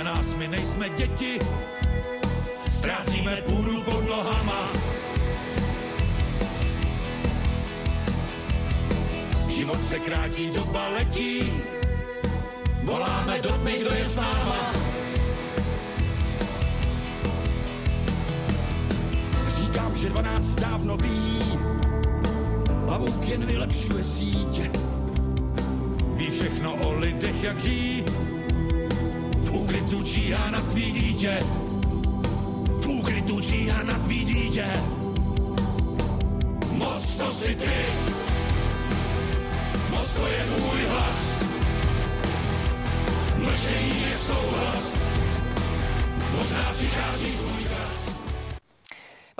Nechte 0.00 0.16
nás, 0.16 0.34
my 0.34 0.48
nejsme 0.48 0.88
děti, 0.88 1.38
ztrácíme 2.70 3.36
půdu 3.36 3.82
pod 3.82 4.08
nohama. 4.08 4.72
Život 9.48 9.82
se 9.88 9.98
krátí, 9.98 10.50
doba 10.50 10.88
letí, 10.88 11.52
voláme 12.84 13.38
do 13.38 13.52
tmy, 13.52 13.78
kdo 13.78 13.90
je 13.90 14.04
s 14.04 14.16
náma. 14.16 14.72
Říkám, 19.48 19.96
že 19.96 20.08
12 20.08 20.50
dávno 20.50 20.96
ví, 20.96 21.38
pavouk 22.86 23.28
jen 23.28 23.46
vylepšuje 23.46 24.04
sítě. 24.04 24.70
Ví 26.16 26.30
všechno 26.30 26.74
o 26.74 26.92
lidech, 26.92 27.42
jak 27.42 27.60
žijí, 27.60 28.04
úkrytu 29.52 30.02
číhá 30.02 30.50
na 30.50 30.60
tvý 30.60 30.92
dítě. 30.92 31.38
V 32.80 32.86
úkrytu 32.86 33.40
číhá 33.40 33.82
na 33.82 33.98
tvý 33.98 34.24
dítě. 34.24 34.66
Moc 36.72 37.16
to 37.16 37.30
si 37.32 37.54
ty, 37.54 37.76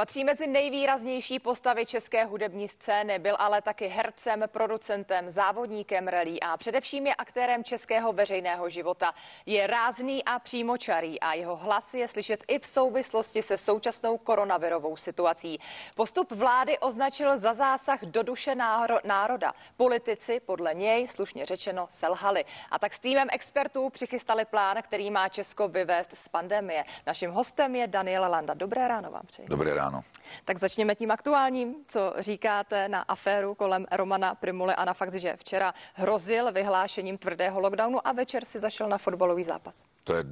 Patří 0.01 0.25
mezi 0.25 0.47
nejvýraznější 0.47 1.39
postavy 1.39 1.87
české 1.87 2.25
hudební 2.25 2.69
scény, 2.69 3.19
byl 3.19 3.37
ale 3.39 3.63
taky 3.63 3.87
hercem, 3.87 4.45
producentem, 4.47 5.31
závodníkem 5.31 6.09
relí 6.09 6.43
a 6.43 6.57
především 6.57 7.07
je 7.07 7.15
aktérem 7.15 7.65
českého 7.65 8.13
veřejného 8.13 8.71
života. 8.71 9.13
Je 9.47 9.67
rázný 9.67 10.25
a 10.25 10.39
přímočarý 10.39 11.21
a 11.21 11.35
jeho 11.35 11.57
hlas 11.57 11.95
je 11.95 12.09
slyšet 12.09 12.45
i 12.49 12.59
v 12.59 12.67
souvislosti 12.67 13.43
se 13.43 13.59
současnou 13.59 14.19
koronavirovou 14.19 14.97
situací. 14.97 15.61
Postup 15.95 16.33
vlády 16.33 16.79
označil 16.79 17.39
za 17.39 17.55
zásah 17.55 18.01
do 18.01 18.23
duše 18.23 18.55
národa. 19.05 19.53
Politici 19.77 20.41
podle 20.41 20.75
něj, 20.75 21.09
slušně 21.09 21.47
řečeno, 21.47 21.87
selhali. 21.91 22.45
A 22.71 22.79
tak 22.79 22.95
s 22.95 22.99
týmem 22.99 23.29
expertů 23.33 23.91
přichystali 23.91 24.45
plán, 24.45 24.77
který 24.83 25.11
má 25.11 25.29
Česko 25.29 25.69
vyvést 25.69 26.11
z 26.15 26.29
pandemie. 26.29 26.85
Naším 27.07 27.31
hostem 27.31 27.77
je 27.77 27.87
Daniela 27.87 28.29
Landa. 28.29 28.55
Dobré 28.55 28.89
ráno 28.89 29.11
vám 29.11 29.23
přeji. 29.27 29.49
Dobré 29.49 29.75
ráno 29.75 29.90
ráno. 29.91 30.05
Tak 30.45 30.59
začněme 30.59 30.95
tím 30.95 31.11
aktuálním, 31.11 31.75
co 31.89 32.15
říkáte 32.19 32.89
na 32.89 33.01
aféru 33.01 33.55
kolem 33.55 33.87
Romana 33.93 34.35
Primule 34.35 34.75
a 34.75 34.85
na 34.85 34.95
fakt, 34.95 35.15
že 35.15 35.37
včera 35.37 35.75
hrozil 35.95 36.53
vyhlášením 36.53 37.19
tvrdého 37.19 37.61
lockdownu 37.61 38.07
a 38.07 38.13
večer 38.13 38.45
si 38.45 38.59
zašel 38.59 38.89
na 38.89 38.99
fotbalový 38.99 39.45
zápas. 39.45 39.85
To 40.05 40.15
je, 40.15 40.25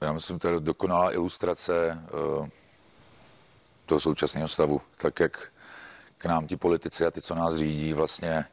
já 0.00 0.12
myslím, 0.12 0.38
to 0.38 0.48
je 0.48 0.60
dokonalá 0.60 1.12
ilustrace 1.12 2.04
uh, 2.38 2.48
toho 3.86 4.00
současného 4.00 4.48
stavu, 4.48 4.80
tak 4.98 5.20
jak 5.20 5.52
k 6.18 6.26
nám 6.26 6.46
ti 6.46 6.56
politici 6.56 7.06
a 7.06 7.10
ty, 7.10 7.22
co 7.22 7.34
nás 7.34 7.56
řídí, 7.56 7.92
vlastně, 7.92 8.44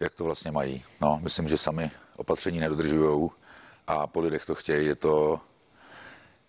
jak 0.00 0.14
to 0.14 0.24
vlastně 0.24 0.52
mají. 0.52 0.84
No, 1.00 1.20
myslím, 1.22 1.48
že 1.48 1.58
sami 1.58 1.90
opatření 2.16 2.60
nedodržují 2.60 3.30
a 3.86 4.06
po 4.06 4.20
lidech 4.20 4.46
to 4.46 4.54
chtějí. 4.54 4.86
Je 4.86 4.94
to 4.94 5.40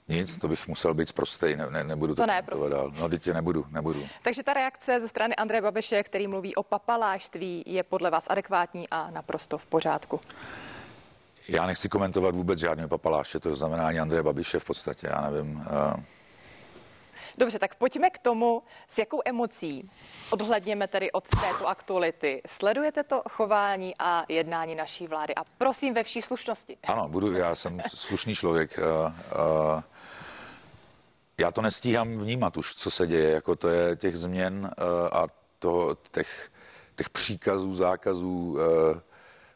nic, 0.08 0.38
to 0.38 0.48
bych 0.48 0.68
musel 0.68 0.94
být 0.94 1.14
prostý, 1.14 1.56
ne, 1.56 1.68
ne, 1.70 1.84
nebudu 1.84 2.16
to, 2.16 2.22
to 2.22 2.26
ne, 2.26 2.42
prostě. 2.42 2.70
dál. 2.70 2.92
No, 3.00 3.10
dítě 3.10 3.34
nebudu, 3.34 3.66
nebudu. 3.70 4.08
Takže 4.22 4.44
ta 4.44 4.54
reakce 4.54 5.00
ze 5.00 5.08
strany 5.08 5.36
Andreje 5.36 5.62
Babiše, 5.62 6.04
který 6.04 6.28
mluví 6.28 6.56
o 6.56 6.64
papalášství, 6.64 7.64
je 7.66 7.84
podle 7.84 8.10
vás 8.10 8.28
adekvátní 8.30 8.88
a 8.92 9.12
naprosto 9.12 9.58
v 9.58 9.66
pořádku? 9.66 10.20
Já 11.48 11.66
nechci 11.66 11.90
komentovat 11.90 12.36
vůbec 12.36 12.60
žádného 12.60 12.90
papaláše, 12.90 13.40
to 13.40 13.56
znamená 13.56 13.88
ani 13.88 14.00
Andreje 14.00 14.24
Babiše 14.24 14.60
v 14.60 14.66
podstatě, 14.66 15.08
já 15.12 15.30
nevím. 15.30 15.56
Uh... 15.56 16.04
Dobře, 17.38 17.60
tak 17.60 17.76
pojďme 17.76 18.10
k 18.10 18.18
tomu, 18.18 18.64
s 18.88 18.98
jakou 18.98 19.22
emocí 19.26 19.90
odhledněme 20.30 20.88
tedy 20.88 21.12
od 21.12 21.28
této 21.30 21.68
aktuality. 21.68 22.42
Sledujete 22.48 23.04
to 23.04 23.22
chování 23.30 23.96
a 24.00 24.26
jednání 24.30 24.76
naší 24.76 25.08
vlády 25.08 25.36
a 25.36 25.44
prosím 25.58 25.94
ve 25.94 26.04
vší 26.04 26.22
slušnosti. 26.22 26.78
Ano, 26.84 27.10
budu, 27.10 27.32
já 27.32 27.56
jsem 27.56 27.82
slušný 27.88 28.36
člověk. 28.36 28.80
Já 31.38 31.52
to 31.52 31.62
nestíhám 31.62 32.18
vnímat 32.18 32.58
už, 32.58 32.76
co 32.76 32.92
se 32.92 33.08
děje, 33.08 33.32
jako 33.32 33.56
to 33.56 33.70
je 33.70 33.96
těch 33.96 34.18
změn 34.18 34.72
a 35.12 35.28
to, 35.60 35.98
těch, 36.12 36.52
těch 36.96 37.10
příkazů, 37.10 37.74
zákazů, 37.74 38.58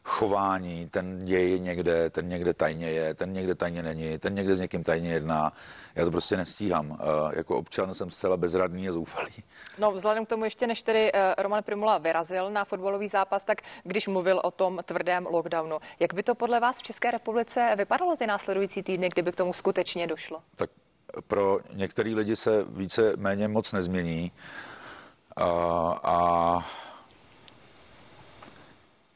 chování, 0.06 0.88
ten 0.88 1.24
děje 1.24 1.58
někde, 1.58 2.10
ten 2.10 2.28
někde 2.28 2.54
tajně 2.54 2.90
je, 2.90 3.14
ten 3.14 3.32
někde 3.32 3.54
tajně 3.54 3.82
není, 3.82 4.18
ten 4.18 4.34
někde 4.34 4.56
s 4.56 4.60
někým 4.60 4.84
tajně 4.84 5.10
jedná. 5.10 5.52
Já 5.94 6.04
to 6.04 6.10
prostě 6.10 6.36
nestíhám. 6.36 6.90
Uh, 6.90 6.96
jako 7.32 7.56
občan 7.56 7.94
jsem 7.94 8.10
zcela 8.10 8.36
bezradný 8.36 8.88
a 8.88 8.92
zoufalý. 8.92 9.32
No, 9.78 9.92
vzhledem 9.92 10.26
k 10.26 10.28
tomu 10.28 10.44
ještě, 10.44 10.66
než 10.66 10.82
tedy 10.82 11.12
uh, 11.12 11.20
Roman 11.38 11.62
Primula 11.62 11.98
vyrazil 11.98 12.50
na 12.50 12.64
fotbalový 12.64 13.08
zápas, 13.08 13.44
tak 13.44 13.58
když 13.84 14.06
mluvil 14.06 14.40
o 14.44 14.50
tom 14.50 14.80
tvrdém 14.84 15.26
lockdownu, 15.26 15.78
jak 16.00 16.14
by 16.14 16.22
to 16.22 16.34
podle 16.34 16.60
vás 16.60 16.78
v 16.78 16.82
České 16.82 17.10
republice 17.10 17.74
vypadalo 17.76 18.16
ty 18.16 18.26
následující 18.26 18.82
týdny, 18.82 19.08
kdyby 19.08 19.32
k 19.32 19.36
tomu 19.36 19.52
skutečně 19.52 20.06
došlo? 20.06 20.42
Tak 20.56 20.70
pro 21.26 21.60
některý 21.72 22.14
lidi 22.14 22.36
se 22.36 22.64
více 22.68 23.12
méně 23.16 23.48
moc 23.48 23.72
nezmění. 23.72 24.32
Uh, 25.40 25.46
a 26.02 26.66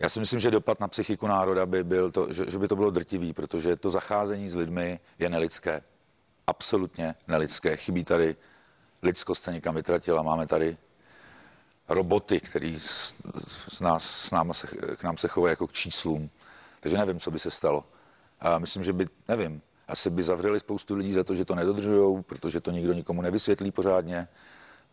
já 0.01 0.09
si 0.09 0.21
myslím, 0.21 0.41
že 0.41 0.51
dopad 0.51 0.81
na 0.81 0.89
psychiku 0.89 1.27
národa 1.27 1.67
by 1.67 1.85
byl 1.85 2.11
to, 2.11 2.33
že, 2.33 2.51
že 2.51 2.59
by 2.59 2.69
to 2.69 2.77
bylo 2.77 2.91
drtivý, 2.91 3.33
protože 3.33 3.77
to 3.77 3.91
zacházení 3.91 4.51
s 4.51 4.55
lidmi 4.55 5.01
je 5.19 5.31
nelidské. 5.31 5.83
Absolutně 6.47 7.15
nelidské. 7.29 7.77
Chybí 7.77 8.05
tady 8.05 8.37
lidskost 9.03 9.43
se 9.43 9.53
někam 9.53 9.75
vytratila. 9.75 10.23
Máme 10.23 10.47
tady 10.47 10.77
roboty, 11.89 12.41
který 12.41 12.81
s, 12.81 13.15
s 13.49 13.81
nás, 13.81 14.05
s 14.05 14.31
náma 14.31 14.55
se, 14.55 14.67
k 14.97 15.05
nám 15.05 15.17
se 15.17 15.29
chovají 15.29 15.53
jako 15.53 15.67
k 15.67 15.73
číslům. 15.73 16.31
Takže 16.81 16.99
nevím, 16.99 17.21
co 17.21 17.31
by 17.31 17.39
se 17.39 17.51
stalo. 17.51 17.85
A 18.41 18.59
myslím, 18.59 18.83
že 18.83 18.93
by, 18.93 19.09
nevím, 19.29 19.63
asi 19.89 20.11
by 20.11 20.23
zavřeli 20.23 20.61
spoustu 20.61 20.97
lidí 20.97 21.13
za 21.13 21.25
to, 21.25 21.35
že 21.35 21.45
to 21.45 21.55
nedodržují, 21.55 22.23
protože 22.23 22.61
to 22.61 22.71
nikdo 22.71 22.93
nikomu 22.93 23.23
nevysvětlí 23.23 23.71
pořádně. 23.71 24.29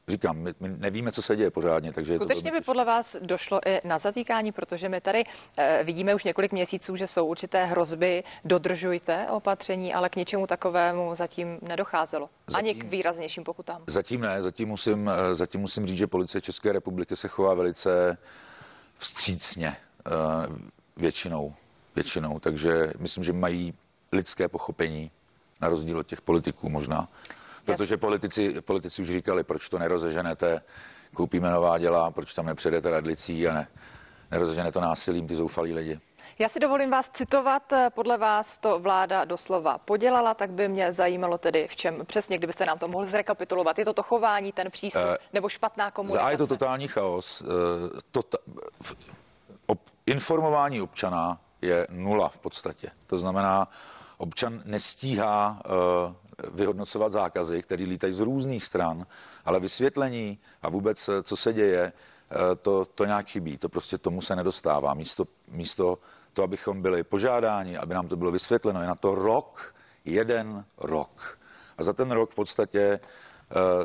Říkám, 0.10 0.38
my, 0.38 0.54
my 0.60 0.70
nevíme, 0.70 1.12
co 1.12 1.22
se 1.22 1.36
děje 1.36 1.52
pořádně, 1.52 1.94
takže 1.94 2.16
Skutečně 2.16 2.52
by 2.52 2.62
podle 2.62 2.86
vás 2.86 3.18
došlo 3.22 3.60
i 3.68 3.82
na 3.84 3.98
zatýkání, 3.98 4.52
protože 4.52 4.90
my 4.90 5.02
tady 5.02 5.24
e, 5.58 5.84
vidíme 5.84 6.16
už 6.16 6.24
několik 6.24 6.52
měsíců, 6.52 6.96
že 6.96 7.08
jsou 7.08 7.26
určité 7.26 7.66
hrozby, 7.66 8.24
dodržujte 8.46 9.28
opatření, 9.30 9.94
ale 9.94 10.10
k 10.10 10.16
něčemu 10.16 10.48
takovému 10.48 11.16
zatím 11.16 11.60
nedocházelo. 11.62 12.30
Zatím, 12.48 12.58
Ani 12.58 12.76
k 12.76 12.84
výraznějším 12.84 13.44
pokutám. 13.44 13.84
Zatím 13.88 14.22
ne, 14.22 14.42
zatím 14.42 14.68
musím, 14.70 15.10
eh, 15.10 15.36
zatím 15.36 15.62
musím 15.62 15.88
říct, 15.88 15.98
že 15.98 16.08
policie 16.08 16.42
České 16.42 16.72
republiky 16.72 17.16
se 17.16 17.28
chová 17.28 17.54
velice 17.54 18.18
vstřícně 18.98 19.68
e, 19.68 19.78
většinou, 20.98 21.54
většinou, 21.96 22.40
takže 22.40 22.94
myslím, 23.00 23.24
že 23.24 23.34
mají 23.34 23.74
lidské 24.12 24.48
pochopení, 24.48 25.12
na 25.62 25.70
rozdíl 25.70 26.00
od 26.00 26.08
těch 26.08 26.22
politiků 26.22 26.70
možná. 26.70 27.08
Protože 27.76 27.98
politici, 27.98 28.62
politici 28.62 29.02
už 29.02 29.08
říkali, 29.08 29.44
proč 29.44 29.70
to 29.70 29.80
nerozeženete, 29.80 30.62
koupíme 31.14 31.52
nová 31.52 31.78
děla, 31.78 32.12
proč 32.12 32.34
tam 32.34 32.46
nepředete 32.46 32.92
radlicí 32.92 33.48
a 33.48 33.54
ne, 33.54 33.68
nerozežené 34.32 34.72
to 34.72 34.82
násilím 34.82 35.28
ty 35.28 35.36
zoufalí 35.36 35.74
lidi. 35.74 36.00
Já 36.40 36.50
si 36.50 36.60
dovolím 36.60 36.90
vás 36.92 37.10
citovat. 37.10 37.74
Podle 37.90 38.18
vás 38.18 38.58
to 38.58 38.80
vláda 38.80 39.26
doslova 39.26 39.78
podělala, 39.78 40.34
tak 40.34 40.52
by 40.52 40.68
mě 40.68 40.92
zajímalo 40.92 41.38
tedy, 41.38 41.68
v 41.68 41.76
čem 41.76 42.06
přesně, 42.06 42.38
kdybyste 42.38 42.66
nám 42.66 42.80
to 42.80 42.88
mohli 42.88 43.08
zrekapitulovat. 43.08 43.80
Je 43.80 43.86
to 43.86 43.94
to 43.94 44.04
chování, 44.04 44.52
ten 44.52 44.72
přístup 44.72 45.02
uh, 45.02 45.16
nebo 45.34 45.50
špatná 45.50 45.92
komunikace? 45.92 46.24
Za 46.24 46.30
je 46.30 46.38
to 46.38 46.48
totální 46.48 46.88
chaos. 46.88 47.44
V, 48.82 48.96
ob, 49.66 49.80
informování 50.06 50.82
občana 50.82 51.40
je 51.62 51.88
nula 51.90 52.30
v 52.30 52.38
podstatě. 52.38 52.92
To 53.08 53.18
znamená, 53.18 53.68
občan 54.18 54.62
nestíhá 54.66 55.62
uh, 55.66 56.54
vyhodnocovat 56.54 57.12
zákazy, 57.12 57.62
které 57.62 57.84
lítají 57.84 58.14
z 58.14 58.20
různých 58.20 58.66
stran, 58.66 59.06
ale 59.46 59.60
vysvětlení 59.60 60.40
a 60.62 60.70
vůbec, 60.70 61.10
eh, 61.10 61.24
co 61.24 61.36
se 61.36 61.54
děje, 61.54 61.94
uh, 62.32 62.38
to, 62.62 62.86
to 62.86 63.06
nějak 63.06 63.28
chybí. 63.28 63.58
To 63.58 63.70
prostě 63.70 63.98
tomu 63.98 64.22
se 64.22 64.36
nedostává. 64.36 64.94
Místo, 64.94 65.28
místo 65.48 66.00
to, 66.34 66.44
abychom 66.44 66.82
byli 66.82 67.04
požádáni, 67.04 67.78
aby 67.78 67.94
nám 67.94 68.08
to 68.08 68.16
bylo 68.16 68.32
vysvětleno, 68.32 68.82
je 68.82 68.88
na 68.88 68.96
to 68.96 69.16
rok, 69.16 69.76
jeden 70.06 70.66
rok. 70.78 71.40
A 71.78 71.84
za 71.84 71.94
ten 71.94 72.12
rok 72.12 72.32
v 72.32 72.36
podstatě 72.36 73.00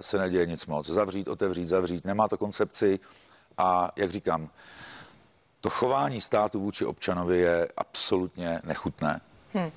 se 0.01 0.19
neděje 0.19 0.47
nic 0.47 0.67
moc. 0.67 0.87
Zavřít, 0.87 1.29
otevřít, 1.29 1.69
zavřít, 1.69 2.05
nemá 2.05 2.29
to 2.29 2.39
koncepci 2.39 3.01
a, 3.59 3.93
jak 3.97 4.11
říkám, 4.11 4.51
to 5.61 5.71
chování 5.71 6.21
státu 6.21 6.61
vůči 6.61 6.85
občanovi 6.85 7.39
je 7.39 7.69
absolutně 7.77 8.61
nechutné. 8.65 9.21
Hmm. 9.55 9.71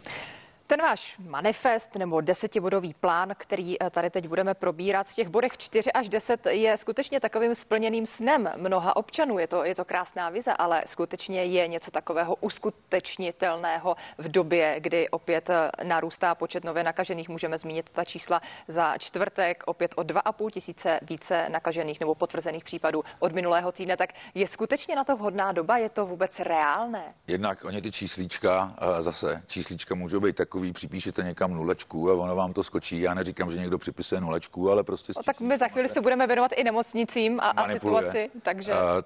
Ten 0.67 0.81
váš 0.81 1.15
manifest 1.19 1.95
nebo 1.95 2.21
desetibodový 2.21 2.93
plán, 2.93 3.33
který 3.37 3.81
eh, 3.81 3.89
tady 3.89 4.09
teď 4.09 4.27
budeme 4.27 4.53
probírat, 4.53 5.07
v 5.07 5.13
těch 5.13 5.27
bodech 5.27 5.57
4 5.57 5.91
až 5.91 6.09
10 6.09 6.45
je 6.45 6.77
skutečně 6.77 7.19
takovým 7.19 7.55
splněným 7.55 8.05
snem 8.05 8.49
mnoha 8.55 8.95
občanů. 8.95 9.39
Je 9.39 9.47
to, 9.47 9.63
je 9.63 9.75
to 9.75 9.85
krásná 9.85 10.29
vize, 10.29 10.53
ale 10.53 10.83
skutečně 10.85 11.43
je 11.43 11.67
něco 11.67 11.91
takového 11.91 12.35
uskutečnitelného 12.35 13.95
v 14.17 14.31
době, 14.31 14.75
kdy 14.79 15.09
opět 15.09 15.49
eh, 15.49 15.71
narůstá 15.83 16.35
počet 16.35 16.63
nově 16.63 16.83
nakažených. 16.83 17.29
Můžeme 17.29 17.57
zmínit 17.57 17.91
ta 17.91 18.03
čísla 18.03 18.41
za 18.67 18.97
čtvrtek, 18.97 19.63
opět 19.65 19.93
o 19.95 20.01
2,5 20.01 20.49
tisíce 20.49 20.99
více 21.01 21.49
nakažených 21.49 21.99
nebo 21.99 22.15
potvrzených 22.15 22.63
případů 22.63 23.03
od 23.19 23.31
minulého 23.31 23.71
týdne. 23.71 23.97
Tak 23.97 24.09
je 24.35 24.47
skutečně 24.47 24.95
na 24.95 25.03
to 25.03 25.15
vhodná 25.17 25.51
doba? 25.51 25.77
Je 25.77 25.89
to 25.89 26.05
vůbec 26.05 26.39
reálné? 26.39 27.13
Jednak 27.27 27.65
oni 27.65 27.81
ty 27.81 27.91
číslíčka, 27.91 28.75
eh, 28.77 29.03
zase 29.03 29.43
číslíčka 29.47 29.95
můžou 29.95 30.19
být 30.19 30.35
tak 30.35 30.54
takový, 30.55 30.73
připíšete 30.73 31.23
někam 31.23 31.53
nulečku 31.53 32.11
a 32.11 32.13
ono 32.13 32.35
vám 32.35 32.53
to 32.53 32.63
skočí. 32.63 33.01
Já 33.01 33.13
neříkám, 33.13 33.51
že 33.51 33.57
někdo 33.57 33.77
připisuje 33.77 34.21
nulečku, 34.21 34.71
ale 34.71 34.83
prostě... 34.83 35.13
No, 35.15 35.23
tak 35.23 35.39
my 35.39 35.57
za 35.57 35.67
chvíli 35.67 35.89
se 35.89 36.01
budeme 36.01 36.27
věnovat 36.27 36.51
i 36.55 36.63
nemocnicím 36.63 37.39
a, 37.39 37.49
a 37.49 37.69
situaci, 37.69 38.29
takže... 38.41 38.73
A, 38.73 39.03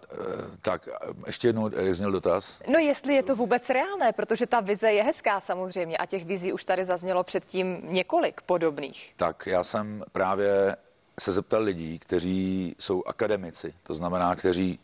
tak, 0.62 0.90
ještě 1.26 1.48
jednou, 1.48 1.70
jak 1.76 1.96
zněl 1.96 2.12
dotaz? 2.12 2.60
No 2.72 2.80
jestli 2.80 3.14
je 3.14 3.24
to 3.24 3.36
vůbec 3.36 3.70
reálné, 3.70 4.12
protože 4.14 4.46
ta 4.48 4.60
vize 4.60 4.92
je 4.92 5.04
hezká 5.04 5.40
samozřejmě 5.40 5.98
a 5.98 6.06
těch 6.06 6.26
vizí 6.26 6.54
už 6.54 6.66
tady 6.66 6.86
zaznělo 6.86 7.24
předtím 7.24 7.80
několik 7.84 8.42
podobných. 8.42 9.14
Tak 9.16 9.48
já 9.48 9.64
jsem 9.64 10.04
právě 10.12 10.76
se 11.20 11.32
zeptal 11.32 11.64
lidí, 11.64 12.00
kteří 12.00 12.76
jsou 12.80 13.04
akademici, 13.04 13.74
to 13.84 13.94
znamená, 13.94 14.36
kteří 14.36 14.80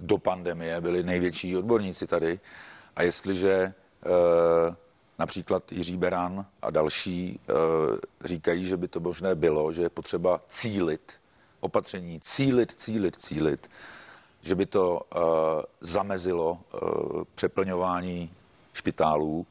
do 0.00 0.18
pandemie 0.18 0.80
byli 0.80 1.02
největší 1.02 1.56
odborníci 1.56 2.06
tady. 2.06 2.40
A 2.96 3.02
jestliže 3.02 3.52
e, 3.52 3.72
Například 5.20 5.72
Jiří 5.72 5.96
Beran 5.96 6.46
a 6.62 6.70
další 6.70 7.40
e, 7.40 7.52
říkají, 8.28 8.66
že 8.66 8.76
by 8.76 8.88
to 8.88 9.00
možné 9.00 9.34
bylo, 9.34 9.72
že 9.72 9.82
je 9.82 9.88
potřeba 9.88 10.40
cílit 10.48 11.12
opatření, 11.60 12.20
cílit, 12.20 12.72
cílit, 12.72 13.16
cílit, 13.16 13.70
že 14.42 14.54
by 14.54 14.66
to 14.66 15.00
e, 15.00 15.18
zamezilo 15.80 16.58
e, 16.60 16.76
přeplňování 17.34 18.32
špitálů, 18.72 19.46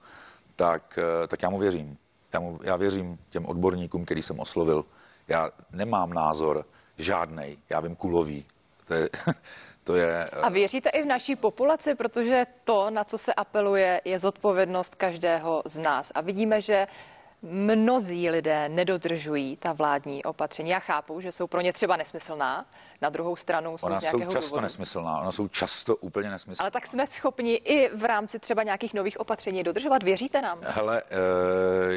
tak, 0.56 1.00
tak 1.28 1.44
já 1.44 1.50
mu 1.50 1.60
věřím. 1.60 1.98
Já, 2.34 2.40
mu, 2.40 2.60
já 2.64 2.76
věřím 2.76 3.18
těm 3.30 3.46
odborníkům, 3.46 4.06
který 4.06 4.22
jsem 4.22 4.40
oslovil. 4.40 4.86
Já 5.28 5.52
nemám 5.72 6.14
názor 6.14 6.66
žádnej, 6.98 7.58
já 7.70 7.80
vím 7.80 7.96
kulový. 7.96 8.46
To 8.88 8.94
je, 8.94 9.10
To 9.90 9.96
je... 9.96 10.30
A 10.30 10.50
věříte 10.50 10.90
i 10.90 11.04
v 11.04 11.06
naší 11.06 11.36
populaci, 11.36 11.96
protože 11.96 12.46
to, 12.64 12.90
na 12.90 13.04
co 13.04 13.18
se 13.18 13.34
apeluje, 13.34 14.02
je 14.06 14.20
zodpovědnost 14.20 14.96
každého 14.96 15.64
z 15.66 15.80
nás. 15.80 16.12
A 16.16 16.22
vidíme, 16.22 16.62
že 16.62 16.88
mnozí 17.42 18.30
lidé 18.30 18.70
nedodržují 18.70 19.58
ta 19.58 19.74
vládní 19.74 20.24
opatření. 20.24 20.70
Já 20.70 20.80
chápu, 20.80 21.22
že 21.22 21.32
jsou 21.32 21.48
pro 21.48 21.62
ně 21.62 21.74
třeba 21.74 21.98
nesmyslná, 21.98 22.66
na 23.02 23.10
druhou 23.10 23.36
stranu 23.36 23.78
jsou 23.78 23.88
ona 23.88 24.00
z 24.00 24.02
nějakého 24.02 24.32
jsou 24.32 24.38
často 24.38 24.50
důvodu. 24.50 24.64
nesmyslná, 24.64 25.20
ona 25.20 25.32
jsou 25.32 25.48
často 25.48 25.96
úplně 25.96 26.30
nesmyslná. 26.30 26.64
Ale 26.64 26.72
tak 26.72 26.88
jsme 26.88 27.08
schopni 27.08 27.54
i 27.54 27.90
v 27.96 28.04
rámci 28.06 28.40
třeba 28.40 28.64
nějakých 28.64 28.94
nových 28.94 29.20
opatření 29.20 29.64
dodržovat, 29.64 30.04
věříte 30.04 30.42
nám? 30.42 30.60
Hele, 30.62 31.02
e, 31.02 31.04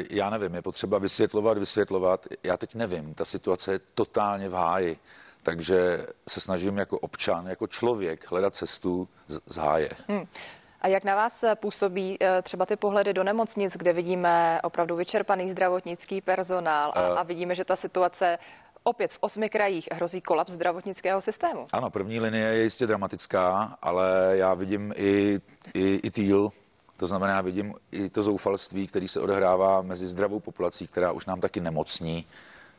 já 0.09 0.29
nevím, 0.29 0.55
je 0.55 0.61
potřeba 0.61 0.97
vysvětlovat, 0.97 1.57
vysvětlovat. 1.57 2.25
Já 2.43 2.57
teď 2.57 2.75
nevím, 2.75 3.13
ta 3.13 3.25
situace 3.25 3.71
je 3.71 3.79
totálně 3.79 4.49
v 4.49 4.53
háji. 4.53 4.99
Takže 5.43 6.07
se 6.27 6.39
snažím 6.39 6.77
jako 6.77 6.99
občan, 6.99 7.47
jako 7.47 7.67
člověk 7.67 8.31
hledat 8.31 8.55
cestu 8.55 9.07
z, 9.27 9.57
háje. 9.57 9.89
Hmm. 10.07 10.25
A 10.81 10.87
jak 10.87 11.03
na 11.03 11.15
vás 11.15 11.45
působí 11.55 12.17
eh, 12.21 12.41
třeba 12.41 12.65
ty 12.65 12.75
pohledy 12.75 13.13
do 13.13 13.23
nemocnic, 13.23 13.77
kde 13.77 13.93
vidíme 13.93 14.59
opravdu 14.63 14.95
vyčerpaný 14.95 15.49
zdravotnický 15.49 16.21
personál 16.21 16.91
a, 16.95 17.01
a 17.01 17.23
vidíme, 17.23 17.55
že 17.55 17.65
ta 17.65 17.75
situace 17.75 18.37
opět 18.83 19.13
v 19.13 19.17
osmi 19.21 19.49
krajích 19.49 19.89
hrozí 19.91 20.21
kolaps 20.21 20.51
zdravotnického 20.51 21.21
systému? 21.21 21.67
Ano, 21.71 21.89
první 21.89 22.19
linie 22.19 22.47
je 22.47 22.63
jistě 22.63 22.87
dramatická, 22.87 23.77
ale 23.81 24.31
já 24.31 24.53
vidím 24.53 24.93
i, 24.95 25.41
i, 25.73 25.99
i 26.03 26.11
týl, 26.11 26.51
to 26.97 27.07
znamená, 27.07 27.41
vidím 27.41 27.73
i 27.91 28.09
to 28.09 28.23
zoufalství, 28.23 28.87
který 28.87 29.07
se 29.07 29.19
odehrává 29.19 29.81
mezi 29.81 30.07
zdravou 30.07 30.39
populací, 30.39 30.87
která 30.87 31.11
už 31.11 31.25
nám 31.25 31.41
taky 31.41 31.61
nemocní. 31.61 32.25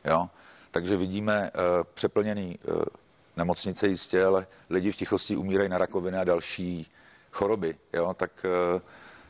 Jo? 0.04 0.28
Takže 0.74 0.96
vidíme 0.96 1.50
uh, 1.54 1.60
přeplněný 1.94 2.58
uh, 2.68 2.82
nemocnice 3.36 3.88
jistě, 3.88 4.24
ale 4.24 4.46
lidi 4.70 4.92
v 4.92 4.96
tichosti 4.96 5.36
umírají 5.36 5.68
na 5.68 5.78
rakoviny 5.78 6.18
a 6.18 6.24
další 6.24 6.90
choroby. 7.32 7.76
Jo? 7.92 8.14
Tak, 8.14 8.46
uh, 8.74 8.80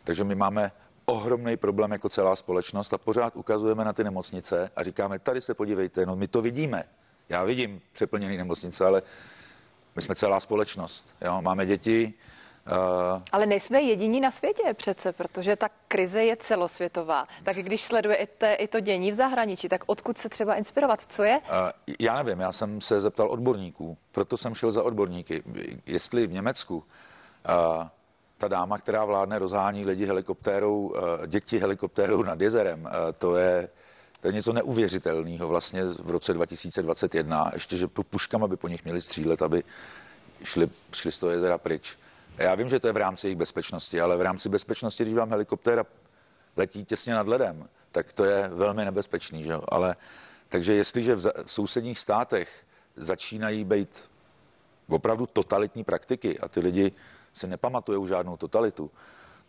takže 0.05 0.25
my 0.25 0.35
máme 0.35 0.73
ohromný 1.05 1.56
problém 1.56 1.93
jako 1.93 2.08
celá 2.08 2.37
společnost 2.37 2.94
a 2.94 2.99
pořád 2.99 3.37
ukazujeme 3.37 3.85
na 3.85 3.93
ty 3.93 4.05
nemocnice 4.05 4.70
a 4.76 4.82
říkáme, 4.82 5.19
tady 5.19 5.41
se 5.41 5.55
podívejte, 5.55 6.06
no 6.06 6.17
my 6.17 6.29
to 6.29 6.43
vidíme. 6.43 6.85
Já 7.29 7.44
vidím 7.44 7.81
přeplněný 7.93 8.37
nemocnice, 8.37 8.85
ale 8.85 9.02
my 9.96 10.02
jsme 10.02 10.14
celá 10.14 10.41
společnost. 10.41 11.17
Jo? 11.20 11.43
Máme 11.43 11.67
děti, 11.67 12.14
Ale 13.33 13.47
nejsme 13.47 13.81
jediní 13.81 14.21
na 14.21 14.31
světě 14.31 14.75
přece, 14.75 15.13
protože 15.13 15.57
ta 15.57 15.69
krize 15.89 16.25
je 16.25 16.37
celosvětová. 16.37 17.29
Tak 17.43 17.57
když 17.57 17.83
sledujete 17.83 18.55
i 18.55 18.69
to 18.69 18.81
dění 18.81 19.11
v 19.11 19.15
zahraničí, 19.15 19.69
tak 19.69 19.85
odkud 19.87 20.19
se 20.19 20.29
třeba 20.29 20.55
inspirovat? 20.55 21.01
Co 21.09 21.23
je? 21.23 21.39
Uh, 21.39 21.95
já 22.01 22.23
nevím, 22.23 22.41
já 22.41 22.53
jsem 22.53 22.81
se 22.81 23.01
zeptal 23.01 23.31
odborníků, 23.31 23.97
proto 24.13 24.37
jsem 24.37 24.55
šel 24.55 24.71
za 24.71 24.83
odborníky. 24.83 25.43
Jestli 25.87 26.27
v 26.27 26.33
Německu 26.33 26.77
uh, 26.77 27.87
ta 28.39 28.49
dáma, 28.49 28.79
která 28.79 29.05
vládne, 29.05 29.39
rozhání 29.39 29.85
lidi 29.85 30.07
helikoptérou, 30.07 30.95
děti 31.27 31.59
helikoptérou 31.59 32.23
nad 32.23 32.41
jezerem, 32.41 32.89
to 33.19 33.37
je 33.37 33.69
to 34.25 34.29
je 34.29 34.33
něco 34.33 34.53
neuvěřitelného 34.53 35.49
vlastně 35.49 35.85
v 35.85 36.11
roce 36.11 36.35
2021, 36.35 37.51
ještě, 37.55 37.77
že 37.77 37.87
puškama 37.87 38.49
by 38.49 38.57
po 38.57 38.69
nich 38.69 38.85
měli 38.85 39.01
střílet, 39.01 39.43
aby 39.43 39.65
šli, 40.45 40.71
šli 40.93 41.13
z 41.13 41.19
toho 41.19 41.33
jezera 41.33 41.59
pryč. 41.59 41.99
Já 42.39 42.55
vím, 42.55 42.69
že 42.69 42.81
to 42.81 42.87
je 42.87 42.93
v 42.93 42.97
rámci 42.97 43.27
jejich 43.27 43.39
bezpečnosti, 43.39 44.01
ale 44.01 44.17
v 44.17 44.23
rámci 44.23 44.49
bezpečnosti, 44.49 45.03
když 45.05 45.15
vám 45.15 45.31
helikoptéra 45.31 45.85
letí 46.57 46.85
těsně 46.85 47.15
nad 47.15 47.29
ledem, 47.29 47.69
tak 47.93 48.13
to 48.13 48.25
je 48.25 48.49
velmi 48.49 48.85
nebezpečný. 48.85 49.43
Že? 49.43 49.55
Ale, 49.69 49.97
takže 50.49 50.75
jestliže 50.75 51.15
v, 51.15 51.33
v 51.45 51.53
sousedních 51.53 51.99
státech 51.99 52.67
začínají 52.97 53.65
být 53.65 54.05
opravdu 54.89 55.27
totalitní 55.27 55.85
praktiky 55.85 56.39
a 56.39 56.49
ty 56.49 56.61
lidi 56.61 56.93
si 57.33 57.47
nepamatují 57.47 58.09
žádnou 58.09 58.37
totalitu, 58.37 58.91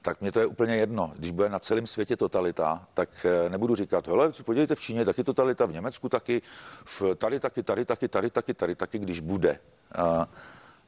tak 0.01 0.21
mě 0.21 0.31
to 0.31 0.39
je 0.39 0.45
úplně 0.45 0.75
jedno. 0.75 1.13
Když 1.15 1.31
bude 1.31 1.49
na 1.49 1.59
celém 1.59 1.87
světě 1.87 2.17
totalita, 2.17 2.87
tak 2.93 3.25
eh, 3.25 3.49
nebudu 3.49 3.75
říkat, 3.75 4.07
hele, 4.07 4.31
podívejte, 4.45 4.75
v 4.75 4.81
Číně 4.81 5.05
taky 5.05 5.23
totalita, 5.23 5.65
v 5.65 5.71
Německu 5.71 6.09
taky, 6.09 6.41
v 6.85 7.01
tady 7.15 7.39
taky, 7.39 7.63
tady 7.63 7.85
taky, 7.85 8.07
tady 8.07 8.29
taky, 8.29 8.53
tady 8.53 8.75
taky, 8.75 8.99
když 8.99 9.19
bude. 9.19 9.59
Uh, 9.97 10.25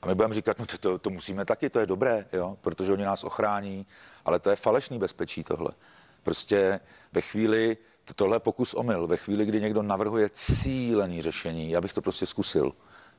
a 0.02 0.08
my 0.08 0.16
budeme 0.16 0.36
říkat, 0.36 0.60
no 0.60 0.66
to, 0.66 0.78
to, 0.78 0.98
to 0.98 1.10
musíme 1.10 1.46
taky, 1.46 1.70
to 1.70 1.80
je 1.80 1.86
dobré, 1.86 2.26
jo, 2.34 2.58
protože 2.62 2.94
oni 2.94 3.04
nás 3.04 3.24
ochrání, 3.24 3.86
ale 4.26 4.40
to 4.40 4.50
je 4.50 4.56
falešný 4.56 5.00
bezpečí 5.00 5.44
tohle. 5.44 5.70
Prostě 6.24 6.80
ve 7.12 7.22
chvíli, 7.22 7.78
tohle 8.16 8.40
pokus 8.40 8.74
omyl, 8.74 9.08
ve 9.08 9.18
chvíli, 9.18 9.46
kdy 9.46 9.62
někdo 9.62 9.82
navrhuje 9.82 10.30
cílený 10.30 11.22
řešení, 11.22 11.72
já 11.72 11.82
bych 11.82 11.94
to 11.94 12.02
prostě 12.02 12.26
zkusil. 12.26 12.74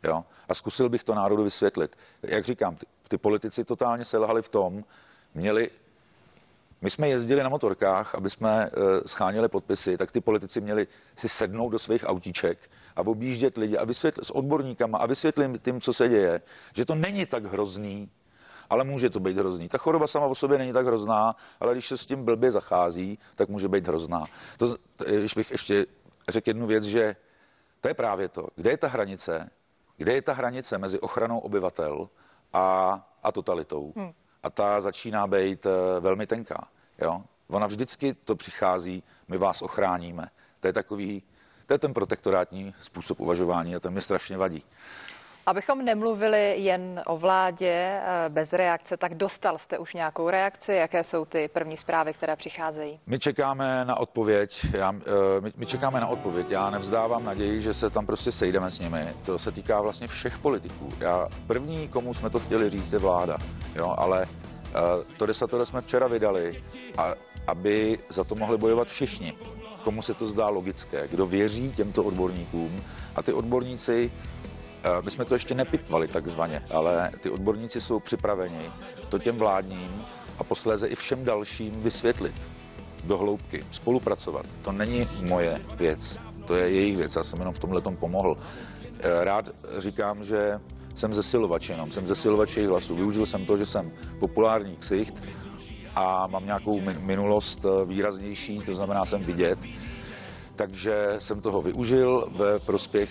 Jo? 0.04 0.24
A 0.48 0.54
zkusil 0.54 0.88
bych 0.88 1.04
to 1.04 1.14
národu 1.14 1.44
vysvětlit. 1.44 1.96
Jak 2.22 2.44
říkám, 2.44 2.76
ty, 2.76 2.86
ty 3.08 3.18
politici 3.18 3.64
totálně 3.64 4.04
selhali 4.04 4.42
v 4.42 4.48
tom, 4.48 4.84
měli 5.34 5.70
my 6.80 6.90
jsme 6.90 7.08
jezdili 7.08 7.42
na 7.42 7.48
motorkách, 7.48 8.14
aby 8.14 8.30
jsme 8.30 8.70
uh, 8.70 8.82
scháněli 9.06 9.48
podpisy, 9.48 9.96
tak 9.96 10.12
ty 10.12 10.20
politici 10.20 10.60
měli 10.60 10.86
si 11.16 11.28
sednout 11.28 11.68
do 11.68 11.78
svých 11.78 12.04
autíček 12.06 12.70
a 12.96 13.00
objíždět 13.00 13.56
lidi 13.56 13.76
a 13.76 13.84
vysvětlit 13.84 14.24
s 14.24 14.30
odborníkama 14.30 14.98
a 14.98 15.06
vysvětlit 15.06 15.62
tím, 15.62 15.80
co 15.80 15.92
se 15.92 16.08
děje, 16.08 16.40
že 16.74 16.84
to 16.84 16.94
není 16.94 17.26
tak 17.26 17.44
hrozný, 17.44 18.10
ale 18.70 18.84
může 18.84 19.10
to 19.10 19.20
být 19.20 19.36
hrozný. 19.36 19.68
Ta 19.68 19.78
choroba 19.78 20.06
sama 20.06 20.26
o 20.26 20.34
sobě 20.34 20.58
není 20.58 20.72
tak 20.72 20.86
hrozná, 20.86 21.36
ale 21.60 21.72
když 21.72 21.88
se 21.88 21.98
s 21.98 22.06
tím 22.06 22.24
blbě 22.24 22.52
zachází, 22.52 23.18
tak 23.34 23.48
může 23.48 23.68
být 23.68 23.86
hrozná. 23.86 24.24
To, 24.58 24.76
to 24.96 25.04
když 25.04 25.34
bych 25.34 25.50
ještě 25.50 25.86
řekl 26.28 26.50
jednu 26.50 26.66
věc, 26.66 26.84
že 26.84 27.16
to 27.80 27.88
je 27.88 27.94
právě 27.94 28.28
to. 28.28 28.46
Kde 28.56 28.70
je 28.70 28.76
ta 28.76 28.88
hranice? 28.88 29.50
Kde 29.96 30.12
je 30.12 30.22
ta 30.22 30.32
hranice 30.32 30.78
mezi 30.78 31.00
ochranou 31.00 31.38
obyvatel 31.38 32.08
a, 32.52 33.08
a 33.22 33.32
totalitou? 33.32 33.92
Hmm 33.96 34.12
a 34.48 34.50
ta 34.50 34.80
začíná 34.80 35.26
být 35.26 35.66
eh, 35.66 36.00
velmi 36.00 36.26
tenká. 36.26 36.68
Jo? 36.98 37.22
Ona 37.48 37.66
vždycky 37.66 38.14
to 38.14 38.36
přichází, 38.36 39.02
my 39.28 39.38
vás 39.38 39.62
ochráníme. 39.62 40.28
To 40.60 40.66
je 40.66 40.72
takový, 40.72 41.22
to 41.66 41.74
je 41.74 41.78
ten 41.78 41.94
protektorátní 41.94 42.74
způsob 42.80 43.20
uvažování 43.20 43.76
a 43.76 43.80
to 43.80 43.90
mi 43.90 44.02
strašně 44.02 44.36
vadí. 44.36 44.64
Abychom 45.48 45.84
nemluvili 45.84 46.54
jen 46.58 47.02
o 47.06 47.16
vládě 47.16 47.72
eh, 47.72 48.28
bez 48.28 48.52
reakce, 48.52 48.96
tak 48.96 49.14
dostal 49.14 49.58
jste 49.58 49.78
už 49.78 49.94
nějakou 49.94 50.30
reakci? 50.30 50.72
Jaké 50.72 51.04
jsou 51.04 51.24
ty 51.24 51.48
první 51.52 51.76
zprávy, 51.76 52.12
které 52.12 52.36
přicházejí? 52.36 53.00
My 53.06 53.18
čekáme 53.18 53.84
na 53.84 53.96
odpověď. 53.96 54.66
Já, 54.72 54.92
eh, 54.92 55.40
my, 55.40 55.52
my 55.56 55.66
čekáme 55.66 56.00
na 56.00 56.06
odpověď. 56.06 56.46
Já 56.50 56.70
nevzdávám 56.70 57.24
naději, 57.24 57.60
že 57.60 57.74
se 57.74 57.90
tam 57.90 58.06
prostě 58.06 58.32
sejdeme 58.32 58.70
s 58.70 58.78
nimi. 58.78 59.06
To 59.26 59.38
se 59.38 59.52
týká 59.52 59.80
vlastně 59.80 60.08
všech 60.08 60.38
politiků. 60.38 60.92
Já 60.98 61.28
první, 61.46 61.88
komu 61.88 62.14
jsme 62.14 62.30
to 62.30 62.38
chtěli 62.38 62.70
říct, 62.70 62.92
je 62.92 62.98
vláda. 62.98 63.38
Jo, 63.74 63.94
ale 63.98 64.24
To 65.18 65.26
desatoro 65.26 65.66
jsme 65.66 65.80
včera 65.80 66.06
vydali, 66.06 66.62
a 66.98 67.14
aby 67.46 67.98
za 68.08 68.24
to 68.24 68.34
mohli 68.34 68.58
bojovat 68.58 68.88
všichni. 68.88 69.32
Komu 69.84 70.02
se 70.02 70.14
to 70.14 70.26
zdá 70.26 70.48
logické, 70.48 71.08
kdo 71.08 71.26
věří 71.26 71.72
těmto 71.72 72.04
odborníkům 72.04 72.82
a 73.16 73.22
ty 73.22 73.32
odborníci 73.32 74.10
my 75.04 75.10
jsme 75.10 75.24
to 75.24 75.34
ještě 75.34 75.54
nepitvali 75.54 76.08
takzvaně, 76.08 76.62
ale 76.70 77.10
ty 77.20 77.30
odborníci 77.30 77.80
jsou 77.80 78.00
připraveni 78.00 78.70
to 79.08 79.18
těm 79.18 79.36
vládním 79.36 80.04
a 80.38 80.44
posléze 80.44 80.88
i 80.88 80.94
všem 80.94 81.24
dalším 81.24 81.82
vysvětlit 81.82 82.34
do 83.04 83.18
hloubky, 83.18 83.64
spolupracovat. 83.70 84.46
To 84.62 84.72
není 84.72 85.06
moje 85.22 85.60
věc, 85.76 86.18
to 86.44 86.54
je 86.54 86.70
jejich 86.70 86.96
věc, 86.96 87.16
já 87.16 87.24
jsem 87.24 87.38
jenom 87.38 87.54
v 87.54 87.58
tomhle 87.58 87.80
pomohl. 87.80 88.36
Eh, 89.00 89.24
rád 89.24 89.50
říkám, 89.78 90.24
že 90.24 90.60
jsem 90.94 91.14
zesilovač 91.14 91.68
jenom, 91.68 91.90
jsem 91.90 92.06
zesilovač 92.06 92.56
jejich 92.56 92.70
hlasů. 92.70 92.94
Využil 92.94 93.26
jsem 93.26 93.46
to, 93.46 93.58
že 93.58 93.66
jsem 93.66 93.92
populární 94.18 94.76
ksicht 94.76 95.14
a 95.94 96.26
mám 96.26 96.46
nějakou 96.46 96.80
minulost 97.00 97.64
eh, 97.64 97.84
výraznější, 97.86 98.60
to 98.60 98.74
znamená, 98.74 99.06
jsem 99.06 99.24
vidět. 99.24 99.58
Takže 100.54 101.16
jsem 101.18 101.40
toho 101.40 101.62
využil 101.62 102.28
ve 102.36 102.58
prospěch 102.58 103.10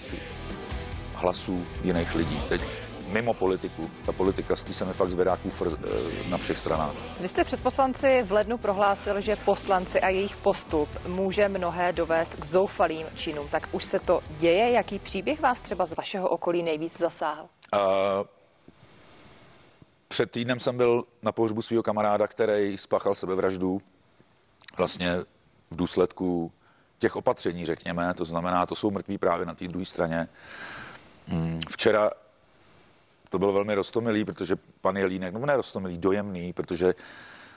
hlasů 1.17 1.65
jiných 1.83 2.15
lidí. 2.15 2.41
Teď 2.49 2.61
mimo 3.07 3.33
politiku. 3.33 3.89
Ta 4.05 4.11
politika 4.11 4.55
z 4.55 4.73
se 4.73 4.85
mi 4.85 4.93
fakt 4.93 5.09
zvedá 5.09 5.37
kůfr 5.37 5.67
eh, 5.67 6.29
na 6.29 6.37
všech 6.37 6.57
stranách. 6.57 6.91
Vy 7.21 7.27
jste 7.27 7.43
před 7.43 7.61
poslanci 7.61 8.23
v 8.23 8.31
lednu 8.31 8.57
prohlásil, 8.57 9.21
že 9.21 9.35
poslanci 9.35 10.01
a 10.01 10.09
jejich 10.09 10.37
postup 10.37 10.89
může 11.07 11.49
mnohé 11.49 11.93
dovést 11.93 12.33
k 12.33 12.45
zoufalým 12.45 13.07
činům. 13.15 13.47
Tak 13.47 13.69
už 13.71 13.83
se 13.83 13.99
to 13.99 14.21
děje? 14.29 14.71
Jaký 14.71 14.99
příběh 14.99 15.41
vás 15.41 15.61
třeba 15.61 15.85
z 15.85 15.93
vašeho 15.93 16.29
okolí 16.29 16.63
nejvíc 16.63 16.97
zasáhl? 16.97 17.49
Uh, 17.73 17.79
před 20.07 20.31
týdnem 20.31 20.59
jsem 20.59 20.77
byl 20.77 21.03
na 21.23 21.31
pohřbu 21.31 21.61
svého 21.61 21.83
kamaráda, 21.83 22.27
který 22.27 22.77
spáchal 22.77 23.15
sebevraždu 23.15 23.81
vlastně 24.77 25.15
v 25.71 25.75
důsledku 25.75 26.51
těch 26.99 27.15
opatření, 27.15 27.65
řekněme, 27.65 28.13
to 28.13 28.25
znamená, 28.25 28.65
to 28.65 28.75
jsou 28.75 28.91
mrtví 28.91 29.17
právě 29.17 29.45
na 29.45 29.53
té 29.53 29.67
druhé 29.67 29.85
straně. 29.85 30.17
Hmm, 30.17 30.86
včera 31.69 32.11
to 33.29 33.39
bylo 33.39 33.53
velmi 33.53 33.75
rostomilý, 33.75 34.25
protože 34.25 34.55
pan 34.81 34.97
Jelínek, 34.97 35.33
no 35.33 35.45
ne 35.45 35.55
rostomilý, 35.55 35.97
dojemný, 35.97 36.53
protože 36.53 36.95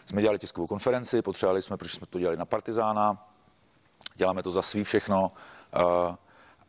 jsme 0.07 0.23
dělali 0.23 0.39
tiskovou 0.39 0.67
konferenci, 0.67 1.23
potřebovali 1.23 1.63
jsme, 1.63 1.77
protože 1.77 1.97
jsme 1.97 2.07
to 2.07 2.19
dělali 2.19 2.37
na 2.37 2.45
Partizána, 2.45 3.29
děláme 4.15 4.43
to 4.43 4.51
za 4.51 4.63
svý 4.63 4.85
všechno 4.85 5.33
a, 5.73 6.19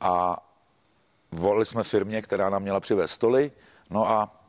a 0.01 0.37
volili 1.31 1.65
jsme 1.65 1.83
firmě, 1.83 2.21
která 2.21 2.49
nám 2.49 2.61
měla 2.61 2.79
přivést 2.79 3.11
stoly, 3.11 3.51
no 3.89 4.09
a 4.09 4.41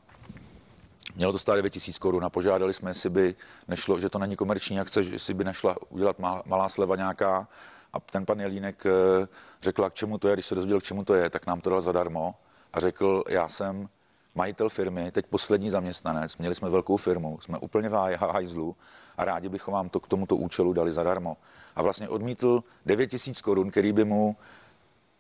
Mělo 1.15 1.33
to 1.33 1.39
stát 1.39 1.55
9 1.57 1.71
tisíc 1.71 1.99
korun 1.99 2.25
a 2.25 2.31
požádali 2.31 2.73
jsme, 2.73 2.91
jestli 2.91 3.11
by 3.11 3.35
nešlo, 3.69 4.01
že 4.01 4.09
to 4.09 4.19
není 4.19 4.37
komerční 4.37 4.81
akce, 4.81 5.05
že 5.05 5.13
jestli 5.13 5.35
by 5.35 5.45
nešla 5.45 5.77
udělat 5.89 6.17
malá 6.47 6.69
sleva 6.69 6.97
nějaká. 6.97 7.49
A 7.93 8.01
ten 8.01 8.27
pan 8.27 8.41
Jelínek 8.41 8.87
eh, 8.87 9.29
řekl, 9.63 9.91
k 9.91 9.95
čemu 9.95 10.19
to 10.19 10.29
je, 10.29 10.35
když 10.35 10.47
se 10.47 10.55
dozvěděl, 10.55 10.81
k 10.81 10.85
čemu 10.85 11.05
to 11.05 11.15
je, 11.15 11.31
tak 11.31 11.47
nám 11.47 11.61
to 11.61 11.71
dal 11.71 11.81
zadarmo 11.81 12.35
a 12.73 12.81
řekl, 12.81 13.25
já 13.29 13.49
jsem 13.49 13.89
majitel 14.35 14.69
firmy, 14.69 15.13
teď 15.13 15.27
poslední 15.27 15.71
zaměstnanec, 15.71 16.37
měli 16.37 16.55
jsme 16.55 16.71
velkou 16.71 16.97
firmu, 16.97 17.39
jsme 17.41 17.59
úplně 17.59 17.89
v 17.89 18.17
hajzlu 18.17 18.77
a 19.17 19.25
rádi 19.25 19.49
bychom 19.49 19.75
vám 19.75 19.89
to 19.89 20.01
k 20.01 20.09
tomuto 20.09 20.37
účelu 20.37 20.73
dali 20.73 20.93
zadarmo. 20.93 21.37
A 21.77 21.83
vlastně 21.83 22.09
odmítl 22.09 22.65
9 22.87 23.07
tisíc 23.07 23.41
korun, 23.41 23.71
který 23.71 23.93
by 23.93 24.05
mu 24.05 24.37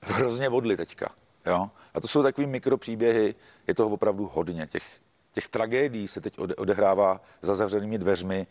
hrozně 0.02 0.48
vodli 0.48 0.76
teďka. 0.76 1.14
Jo? 1.46 1.70
A 1.94 2.00
to 2.00 2.08
jsou 2.08 2.22
takové 2.22 2.46
mikropříběhy, 2.46 3.34
je 3.66 3.74
toho 3.74 3.90
opravdu 3.90 4.30
hodně. 4.34 4.66
Těch, 4.66 5.00
těch 5.32 5.48
tragédií 5.48 6.08
se 6.08 6.20
teď 6.20 6.38
odehrává 6.38 7.20
za 7.42 7.54
zavřenými 7.54 7.98
dveřmi 7.98 8.46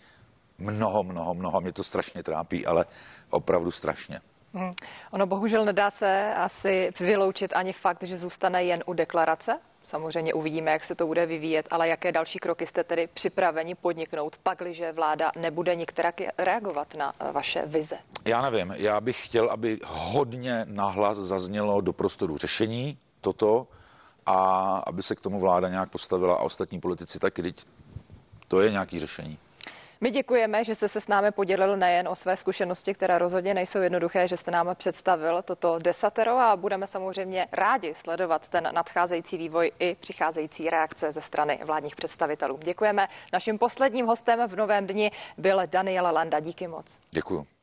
mnoho, 0.62 1.04
mnoho, 1.04 1.34
mnoho. 1.34 1.62
Mě 1.62 1.74
to 1.74 1.84
strašně 1.84 2.24
trápí, 2.24 2.66
ale 2.66 2.86
opravdu 3.30 3.72
strašně. 3.72 4.22
Hmm. 4.54 4.74
Ono 5.12 5.26
bohužel 5.26 5.66
nedá 5.66 5.92
se 5.92 6.34
asi 6.36 6.92
vyloučit 7.00 7.54
ani 7.56 7.74
fakt, 7.74 8.04
že 8.04 8.18
zůstane 8.18 8.64
jen 8.64 8.84
u 8.86 8.94
deklarace 8.94 9.60
Samozřejmě 9.84 10.34
uvidíme, 10.34 10.72
jak 10.72 10.84
se 10.84 10.96
to 10.96 11.08
bude 11.08 11.26
vyvíjet, 11.26 11.68
ale 11.72 11.88
jaké 11.88 12.12
další 12.12 12.40
kroky 12.40 12.66
jste 12.66 12.84
tedy 12.84 13.08
připraveni 13.14 13.76
podniknout, 13.76 14.38
pakliže 14.38 14.92
vláda 14.92 15.32
nebude 15.40 15.76
některak 15.76 16.22
reagovat 16.38 16.96
na 16.96 17.14
eh, 17.20 17.32
vaše 17.32 17.66
vize? 17.66 17.98
Já 18.26 18.50
nevím, 18.50 18.74
já 18.78 19.02
bych 19.02 19.26
chtěl, 19.26 19.50
aby 19.50 19.80
hodně 19.86 20.66
nahlas 20.66 21.18
zaznělo 21.18 21.82
do 21.82 21.94
prostoru 21.94 22.38
řešení 22.38 22.98
toto 23.22 23.68
a 24.26 24.36
aby 24.88 25.04
se 25.04 25.16
k 25.16 25.22
tomu 25.22 25.40
vláda 25.40 25.70
nějak 25.70 25.90
postavila 25.90 26.36
a 26.36 26.42
ostatní 26.42 26.80
politici 26.80 27.20
taky, 27.20 27.54
to 28.48 28.62
je 28.62 28.72
nějaký 28.72 29.00
řešení. 29.00 29.38
My 30.04 30.12
děkujeme, 30.12 30.64
že 30.64 30.76
jste 30.76 30.88
se 30.88 31.02
s 31.02 31.08
námi 31.08 31.32
podělil 31.32 31.78
nejen 31.78 32.08
o 32.08 32.16
své 32.16 32.38
zkušenosti, 32.38 32.94
které 32.94 33.18
rozhodně 33.18 33.54
nejsou 33.54 33.80
jednoduché, 33.80 34.28
že 34.28 34.38
jste 34.38 34.52
nám 34.52 34.76
představil 34.76 35.42
toto 35.42 35.80
desatero 35.80 36.40
a 36.40 36.56
budeme 36.56 36.88
samozřejmě 36.88 37.48
rádi 37.52 37.94
sledovat 37.94 38.48
ten 38.48 38.70
nadcházející 38.72 39.38
vývoj 39.38 39.72
i 39.80 39.96
přicházející 40.00 40.70
reakce 40.70 41.12
ze 41.12 41.22
strany 41.22 41.60
vládních 41.64 41.96
představitelů. 41.96 42.60
Děkujeme. 42.64 43.08
Naším 43.34 43.58
posledním 43.58 44.06
hostem 44.06 44.48
v 44.48 44.56
novém 44.56 44.88
dni 44.88 45.12
byl 45.38 45.62
Daniel 45.66 46.10
Landa. 46.14 46.40
Díky 46.40 46.68
moc. 46.68 47.00
Děkuji. 47.12 47.61